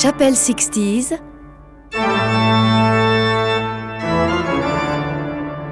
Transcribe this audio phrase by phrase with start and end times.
[0.00, 1.18] Chapelle 60s.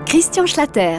[0.04, 0.98] Christian Schlatter.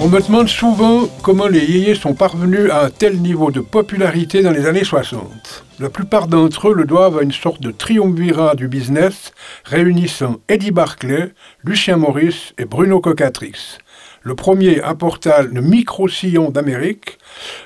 [0.00, 4.40] On me demande souvent comment les yéyés sont parvenus à un tel niveau de popularité
[4.40, 5.64] dans les années 60.
[5.78, 9.32] La plupart d'entre eux le doivent à une sorte de triumvirat du business
[9.64, 13.76] réunissant Eddie Barclay, Lucien Maurice et Bruno Cocatrix.
[14.24, 17.18] Le premier apporta le micro-sillon d'Amérique,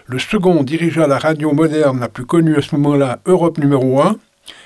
[0.06, 4.16] le second dirigea la radio moderne la plus connue à ce moment-là, Europe numéro 1,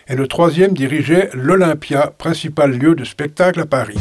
[0.07, 3.99] et le troisième dirigeait l'Olympia, principal lieu de spectacle à Paris.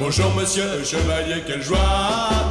[0.00, 2.47] Bonjour monsieur chevalier, quelle joie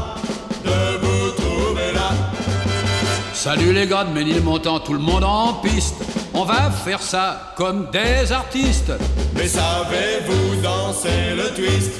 [3.47, 5.95] Salut les gars de Ménilmontant, tout le monde en piste.
[6.33, 8.91] On va faire ça comme des artistes.
[9.35, 11.93] Mais savez-vous danser le twist?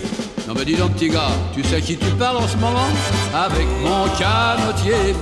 [0.46, 2.90] Non mais dis donc petit gars, tu sais qui tu parles en ce moment?
[3.34, 5.16] Avec mon canotier.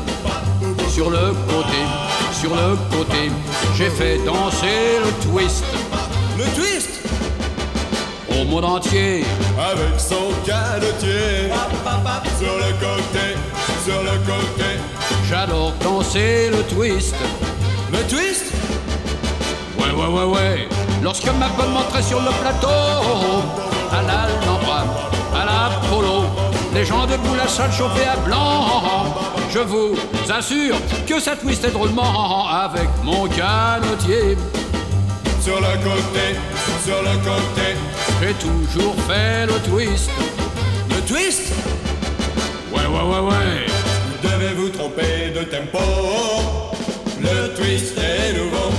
[0.90, 1.78] Sur le côté,
[2.34, 3.30] sur le côté,
[3.78, 5.64] j'ai fait danser le twist.
[6.40, 6.90] Le twist?
[8.32, 9.24] Au monde entier,
[9.60, 11.52] avec son canotier.
[15.82, 17.16] Danser le twist.
[17.92, 18.52] Le twist?
[19.78, 20.70] Ouais, ouais, ouais, ouais.
[21.04, 22.68] Lorsque ma bonne montrait sur le plateau,
[23.92, 24.84] à l'Alhambra,
[25.34, 26.24] à l'Apollo,
[26.74, 29.06] les gens debout la salle chauffée à blanc.
[29.52, 29.96] Je vous
[30.30, 30.76] assure
[31.08, 34.38] que ça twistait drôlement avec mon canotier.
[35.42, 36.36] Sur le côté,
[36.84, 37.76] sur le côté.
[38.20, 40.10] J'ai toujours fait le twist.
[40.90, 41.54] Le twist?
[42.74, 43.75] Ouais, ouais, ouais, ouais.
[44.54, 45.80] Vous tromper de tempo.
[47.20, 48.70] Le twist est nouveau.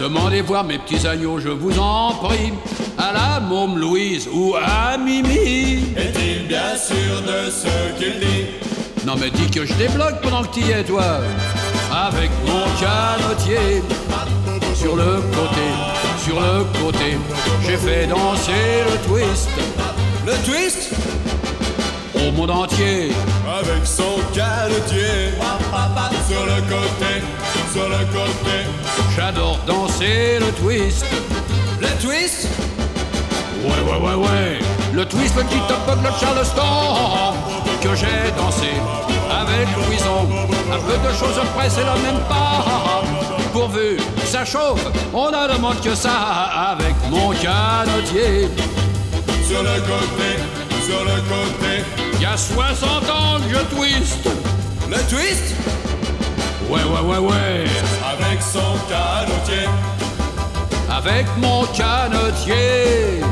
[0.00, 2.52] Demandez voir mes petits agneaux, je vous en prie.
[2.96, 5.94] À la môme Louise ou à Mimi.
[5.96, 8.46] Est-il bien sûr de ce qu'il dit?
[9.04, 11.20] Non mais dis que je débloque pendant que t'y es toi
[11.92, 13.82] Avec mon canotier
[14.74, 15.66] Sur le côté,
[16.24, 17.16] sur le côté
[17.62, 19.48] J'ai fait danser le twist
[20.26, 20.92] Le twist?
[22.16, 23.12] Au monde entier
[23.58, 25.32] Avec son canotier.
[26.28, 27.22] Sur le côté,
[27.72, 28.56] sur le côté.
[29.16, 31.06] J'adore danser le twist
[31.80, 32.48] Le twist?
[33.64, 34.58] Ouais ouais ouais ouais
[34.92, 37.32] Le twist, le petit top le charleston
[37.80, 38.72] Que j'ai dansé
[39.30, 40.28] avec Louison
[40.72, 43.02] Un peu de choses près c'est le même pas
[43.52, 46.12] Pourvu ça chauffe On ne demande que ça
[46.72, 48.48] Avec mon canotier
[49.48, 50.36] Sur le côté,
[50.86, 52.05] sur le côté.
[52.16, 54.28] Il y a 60 ans que je twist.
[54.88, 55.54] Le twist?
[56.70, 57.64] Ouais ouais ouais ouais.
[58.10, 59.68] Avec son canotier.
[60.90, 63.22] Avec mon canotier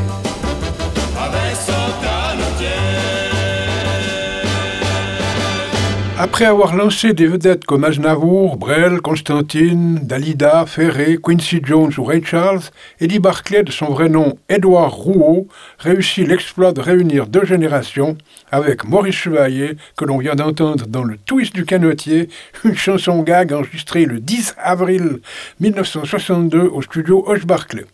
[6.17, 12.25] Après avoir lancé des vedettes comme Aznavour, Brel, Constantine, Dalida, Ferré, Quincy Jones ou Ray
[12.25, 12.61] Charles,
[13.01, 15.49] Eddie Barclay, de son vrai nom Édouard Rouault,
[15.81, 18.17] réussit l'exploit de réunir deux générations
[18.53, 22.29] avec Maurice Chevalier, que l'on vient d'entendre dans le twist du canotier,
[22.65, 25.19] une chanson gag enregistrée le 10 avril
[25.59, 27.87] 1962 au studio Hoche Barclay.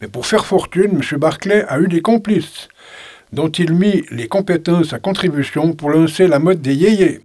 [0.00, 1.18] Mais pour faire fortune, M.
[1.18, 2.68] Barclay a eu des complices,
[3.32, 7.22] dont il mit les compétences à contribution pour lancer la mode des yéyés.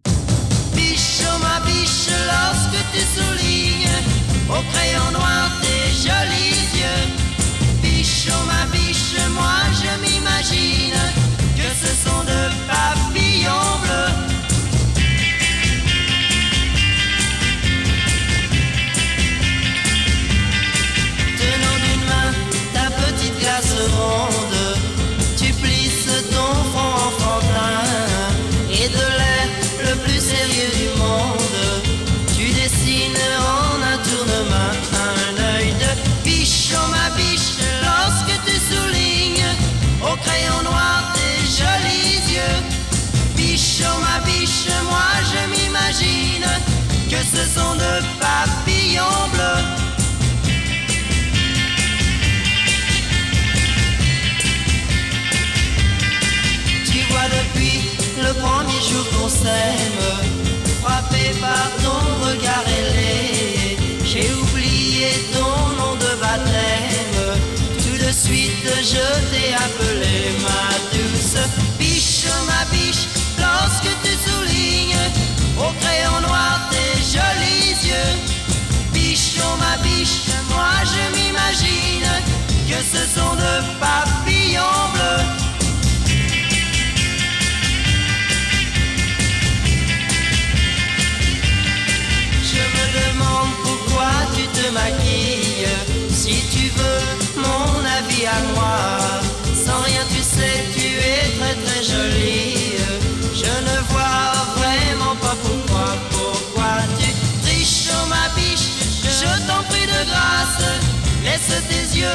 [68.26, 70.75] Suite je t'ai appelé ma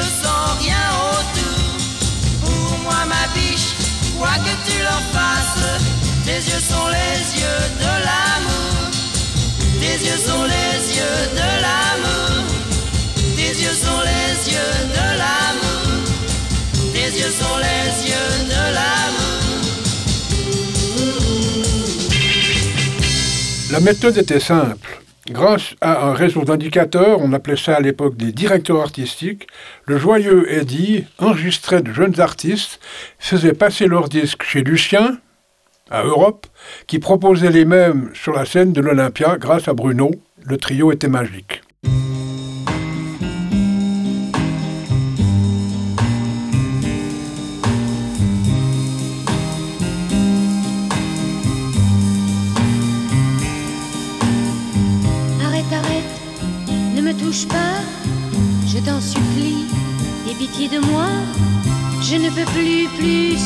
[0.01, 1.61] ne sens rien autour.
[2.43, 3.71] Pour moi, ma biche,
[4.17, 5.65] quoi que tu leur fasses,
[6.25, 8.77] tes yeux sont les yeux de l'amour.
[9.79, 12.43] Tes yeux sont les yeux de l'amour.
[13.35, 15.89] Tes yeux sont les yeux de l'amour.
[16.93, 19.41] Tes yeux sont les yeux de l'amour.
[23.71, 25.00] La méthode était simple.
[25.31, 29.47] Grâce à un réseau d'indicateurs, on appelait ça à l'époque des directeurs artistiques,
[29.85, 32.81] le joyeux Eddie enregistrait de jeunes artistes,
[33.17, 35.19] faisait passer leurs disques chez Lucien,
[35.89, 36.47] à Europe,
[36.85, 40.11] qui proposait les mêmes sur la scène de l'Olympia grâce à Bruno.
[40.43, 41.61] Le trio était magique.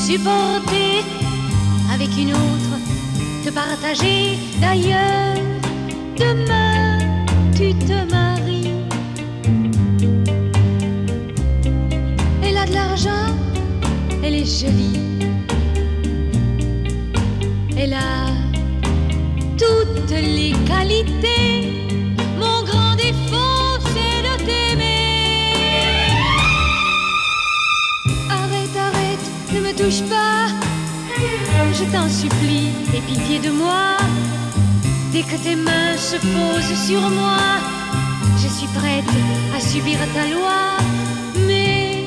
[0.06, 1.04] Supporter
[1.92, 2.74] avec une autre
[3.44, 4.38] te partager.
[4.62, 5.25] D'ailleurs,
[32.10, 33.98] supplie, aie pitié de moi.
[35.12, 37.40] Dès que tes mains se posent sur moi,
[38.38, 39.14] je suis prête
[39.56, 40.78] à subir ta loi.
[41.48, 42.04] Mais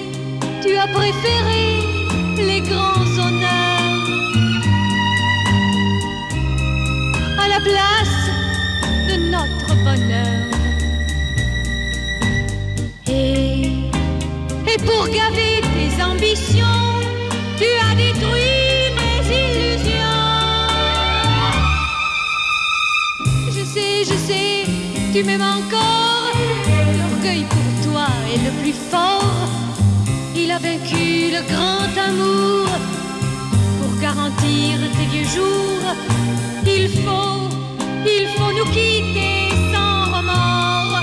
[0.62, 1.82] tu as préféré
[2.36, 4.06] les grands honneurs
[7.42, 8.20] à la place
[9.08, 10.44] de notre bonheur.
[13.06, 13.62] Et,
[14.72, 16.88] et pour gaver tes ambitions,
[25.12, 26.32] tu m'aimes encore.
[26.99, 29.49] L'orgueil pour toi est le plus fort.
[30.37, 32.69] Il a vaincu le grand amour.
[33.81, 35.94] Pour garantir tes vieux jours,
[36.66, 37.49] il faut,
[38.05, 41.02] il faut nous quitter sans remords.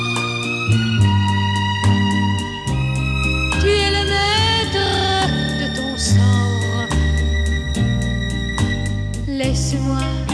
[3.62, 4.88] Tu es le maître
[5.62, 6.88] de ton sort.
[9.28, 10.25] Laisse-moi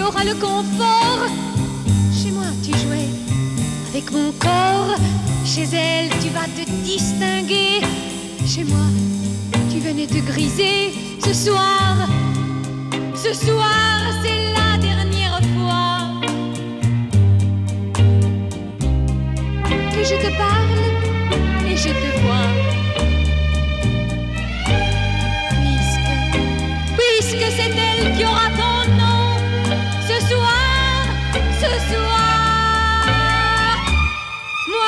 [0.00, 1.26] tu auras le confort.
[2.18, 3.10] Chez moi, tu jouais
[3.90, 4.96] avec mon corps.
[5.44, 7.80] Chez elle, tu vas te distinguer.
[8.46, 8.86] Chez moi,
[9.70, 10.94] tu venais te griser.
[11.22, 12.08] Ce soir,
[13.14, 15.98] ce soir, c'est la dernière fois
[19.94, 20.84] que je te parle
[21.70, 22.50] et je te vois.
[25.60, 26.12] Puisque,
[26.98, 28.69] puisque c'est elle qui aura ton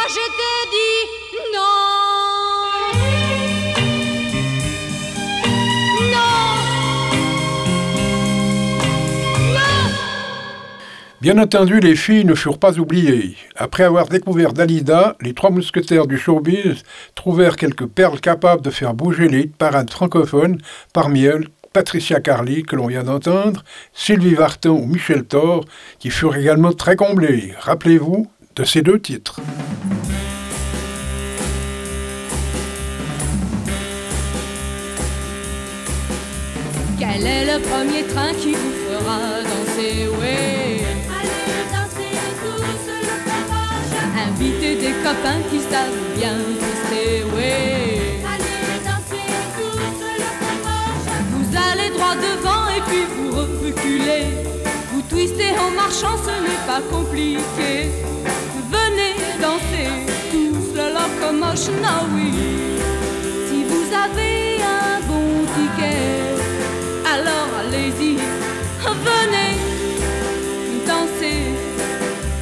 [0.09, 0.25] je
[0.71, 1.06] dis
[1.54, 2.02] non.
[11.21, 13.37] Bien entendu, les filles ne furent pas oubliées.
[13.54, 16.82] Après avoir découvert Dalida, les trois mousquetaires du showbiz
[17.14, 20.59] trouvèrent quelques perles capables de faire bouger les parades francophones,
[20.92, 23.62] parmi elles Patricia Carly, que l'on vient d'entendre,
[23.94, 25.64] Sylvie Vartan ou Michel Thor,
[26.00, 27.54] qui furent également très comblés.
[27.61, 29.40] Rappelez-vous de ces deux titres.
[36.99, 40.09] Quel est le premier train qui vous fera danser?
[40.21, 40.80] Ouais.
[41.18, 43.92] Allez danser tous le fromage.
[44.26, 48.23] Invitez des copains qui savent bien twister Ouais.
[48.32, 51.06] Allez danser tous le fromage.
[51.32, 54.26] Vous allez droit devant et puis vous reculez.
[54.92, 57.90] Vous twistez en marchant, ce n'est pas compliqué.
[61.23, 62.33] Locomotion, ah oui.
[63.49, 66.21] Si vous avez un bon ticket,
[67.07, 68.19] alors allez-y,
[68.81, 69.59] venez
[70.87, 71.43] danser.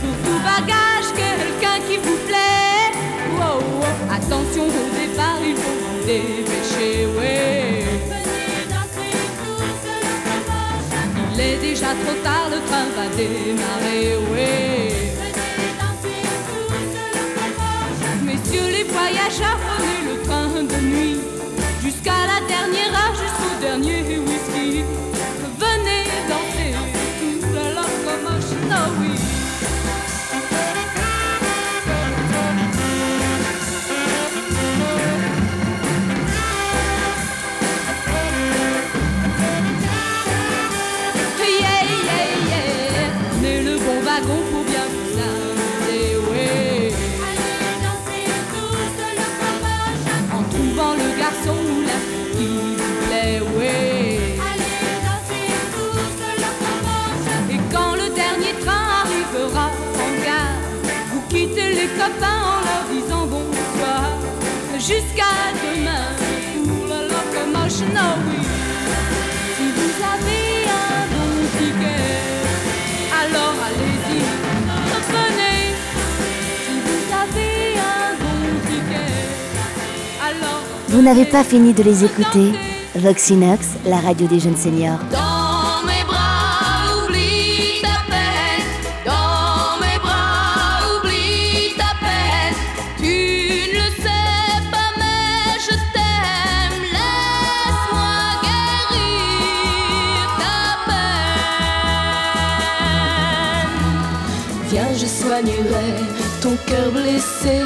[0.01, 2.93] Pour tout bagage, quelqu'un qui vous plaît.
[3.37, 4.15] Wow, wow.
[4.17, 7.85] Attention au départ, il faut vous dépêcher, ouais.
[8.09, 11.35] Venez danser tous le.
[11.35, 14.80] Il est déjà trop tard, le train va démarrer, ouais.
[19.11, 21.17] Voyageurs, prenez le train de nuit.
[21.83, 23.00] Jusqu'à la dernière
[62.05, 64.19] en leur disant bonsoir.
[64.75, 66.09] Jusqu'à demain
[66.65, 68.41] pour le locomotion, oh oui.
[69.57, 72.09] Si vous avez un bon ticket,
[73.23, 74.21] alors allez-y,
[74.95, 75.61] revenez.
[76.65, 79.13] Si vous avez un bon ticket,
[80.27, 80.63] alors.
[80.89, 82.53] Vous n'avez pas fini de les écouter.
[82.97, 84.99] Voxinox, la radio des jeunes seniors.
[104.71, 105.95] Viens, je soignerai
[106.41, 107.65] ton cœur blessé.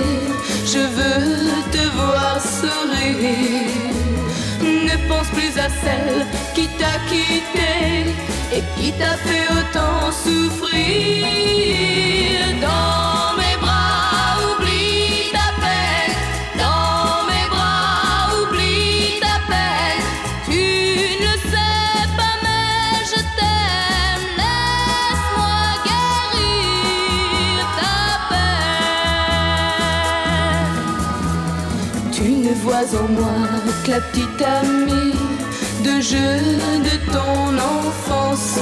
[0.64, 3.68] Je veux te voir sourire.
[4.62, 8.10] Ne pense plus à celle qui t'a quitté
[8.54, 11.34] et qui t'a fait autant souffrir.
[33.88, 35.14] La petite amie
[35.82, 36.38] de jeu
[36.88, 38.58] de ton enfance.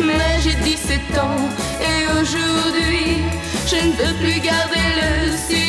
[0.00, 1.48] Mais j'ai 17 ans
[1.80, 3.22] et aujourd'hui
[3.66, 5.67] je ne veux plus garder le silence.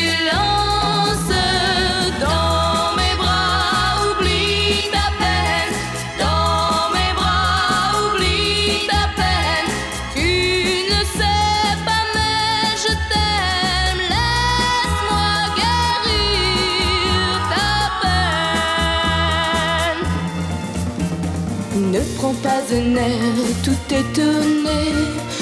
[23.64, 24.94] Tout étonné,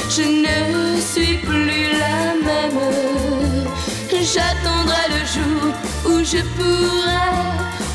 [0.10, 3.68] je ne suis plus la même.
[4.12, 5.74] J'attendrai le jour
[6.06, 7.18] où je pourrai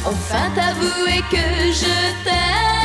[0.05, 2.82] enfin t'avouer que je t'aime.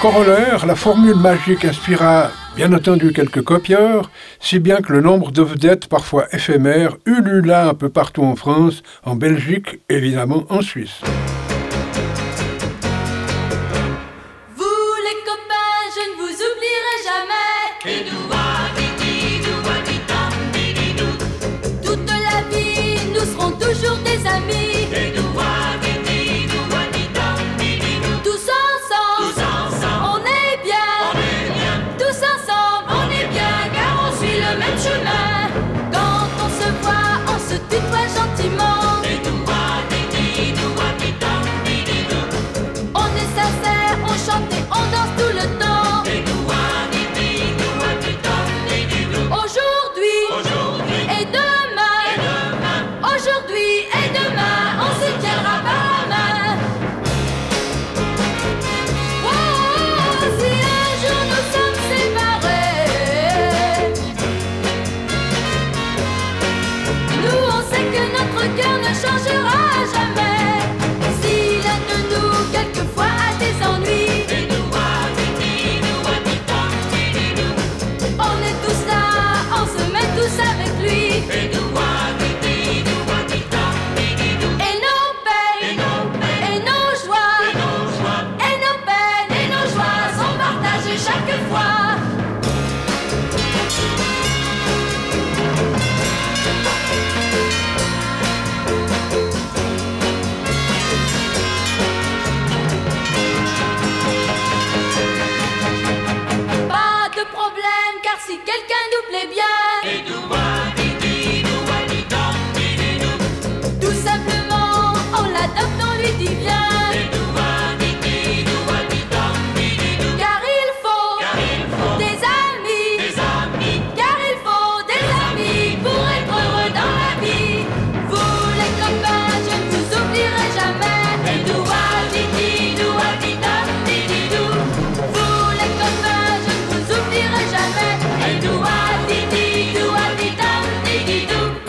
[0.00, 5.42] Corollaire, la formule magique inspira bien entendu quelques copieurs, si bien que le nombre de
[5.42, 11.00] vedettes parfois éphémères ulula un peu partout en France, en Belgique, évidemment en Suisse.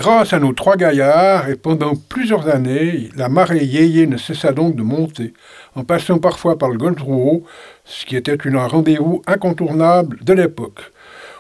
[0.10, 4.76] Grâce à nos trois gaillards, et pendant plusieurs années, la marée yéyé ne cessa donc
[4.76, 5.34] de monter,
[5.76, 7.44] en passant parfois par le golfe Rouault,
[7.86, 10.82] ce qui était un rendez-vous incontournable de l'époque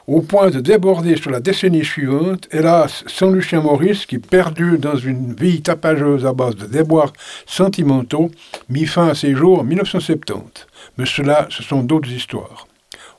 [0.05, 4.95] au point de déborder sur la décennie suivante, hélas, sans Lucien Maurice, qui, perdu dans
[4.95, 7.13] une vie tapageuse à base de déboires
[7.47, 8.29] sentimentaux,
[8.69, 10.67] mit fin à ses jours en 1970.
[10.97, 12.68] Mais cela, ce sont d'autres histoires.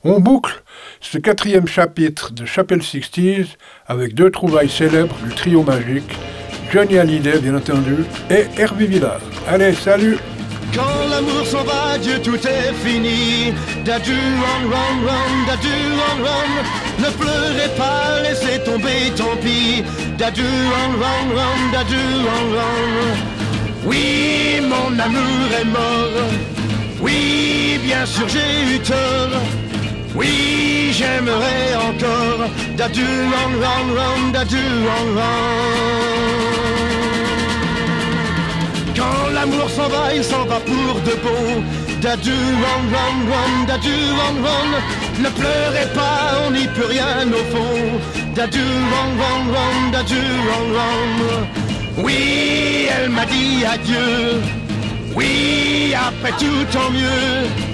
[0.03, 0.63] On boucle
[0.99, 3.55] ce quatrième chapitre de Chapelle Sixties
[3.85, 6.17] avec deux trouvailles célèbres du trio magique,
[6.73, 7.97] Johnny Hallyday bien entendu,
[8.31, 9.21] et Hervé Villard.
[9.47, 10.17] Allez, salut
[10.73, 13.53] quand l'amour s'en va, Dieu, tout est fini.
[13.83, 15.67] Dadu, run, run, run, dadu,
[16.23, 16.51] run.
[16.97, 19.83] Ne pleurez pas, laissez tomber, tant pis.
[20.17, 21.97] Dadu, run, run, dadu.
[23.85, 26.29] Oui, mon amour est mort.
[27.01, 29.60] Oui, bien sûr, j'ai eu tort.
[30.15, 32.49] Oui, j'aimerais encore.
[32.77, 34.57] Dadu, run, run, run, dadu.
[38.95, 41.63] Quand l'amour s'en va, il s'en va pour de bon.
[42.01, 44.71] Dadu, run, run, run, dadu, run.
[45.23, 47.99] Ne pleurez pas, on n'y peut rien au fond.
[48.35, 50.21] Dadu, run, run, run, dadu.
[51.97, 54.41] Oui, elle m'a dit adieu.
[55.15, 57.70] Oui, après tout, tant mieux.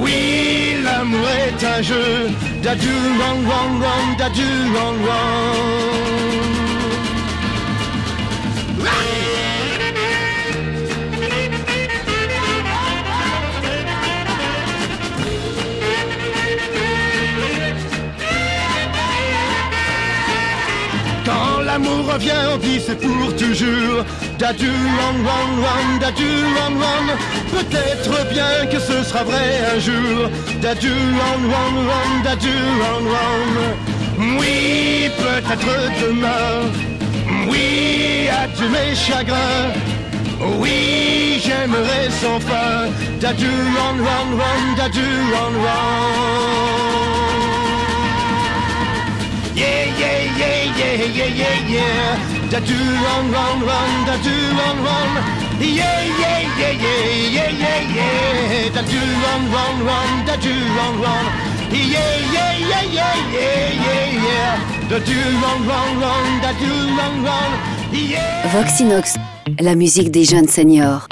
[0.00, 2.30] Oui, l'amour est un jeu.
[2.62, 2.88] Dadu,
[3.20, 5.82] run, run, run, dadu, run, run.
[21.72, 24.04] l'amour revient, on dit c'est pour toujours.
[24.42, 25.50] Dadu, run, run,
[26.56, 27.06] run, run.
[27.52, 30.28] Peut-être bien que ce sera vrai un jour.
[30.60, 31.74] Dadu, run, run,
[32.82, 33.76] run, run.
[34.40, 36.66] Oui, peut-être demain.
[37.48, 39.70] Oui, adieu mes chagrins.
[40.58, 42.90] Oui, j'aimerais sans fin.
[43.20, 46.02] Dadu, run, run, run, run.
[49.54, 52.48] Yeah, yeah, yeah, yeah, yeah, yeah, yeah.
[52.50, 55.10] Da do run, run, run, da do run, run.
[55.60, 57.04] Yeah, yeah, yeah, yeah,
[57.36, 58.72] yeah, yeah, yeah.
[58.74, 61.24] Da do run, run, run, da do run, run.
[61.70, 64.88] Yeah, yeah, yeah, yeah, yeah, yeah, yeah.
[64.88, 67.50] Da do run, run, run, da do run, run.
[67.92, 68.48] Yeah.
[68.52, 69.16] Voxinox,
[69.60, 71.08] la musique des jeunes seniors.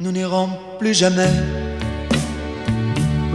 [0.00, 0.48] Nous n'irons
[0.78, 1.63] plus jamais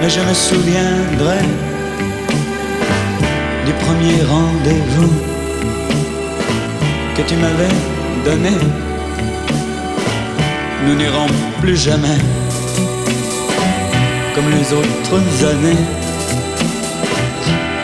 [0.00, 1.42] mais je me souviendrai
[3.66, 5.12] du premier rendez-vous
[7.16, 7.74] que tu m'avais
[8.24, 8.56] donné.
[10.86, 11.26] Nous n'irons
[11.60, 12.18] plus jamais
[14.34, 15.84] comme les autres années.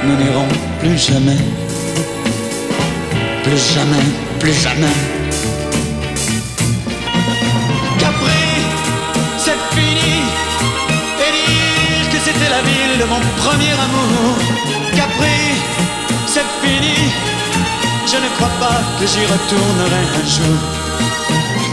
[0.05, 0.49] nous n'irons
[0.81, 1.37] plus jamais,
[3.43, 4.07] plus jamais,
[4.39, 5.16] plus jamais.
[13.19, 14.37] Mon premier amour.
[14.95, 15.39] Capri,
[16.27, 16.97] c'est fini,
[18.07, 20.59] je ne crois pas que j'y retournerai un jour.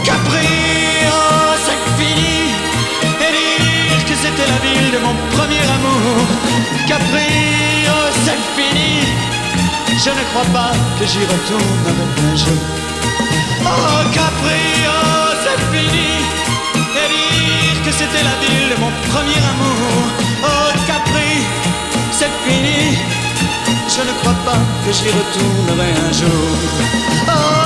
[0.04, 0.48] Capri,
[1.06, 2.36] oh, c'est fini,
[3.24, 3.32] et
[3.88, 6.26] dire que c'était la ville de mon premier amour.
[6.86, 7.30] Capri,
[7.88, 9.00] oh, c'est fini,
[10.04, 12.62] je ne crois pas que j'y retournerai un jour.
[13.66, 16.10] Oh, Capri, oh, c'est fini,
[17.00, 20.02] et dire que c'était la ville de mon premier amour.
[20.46, 20.68] Oh,
[22.18, 22.96] c'est fini,
[23.88, 26.56] je ne crois pas que j'y retournerai un jour.
[27.26, 27.63] Oh,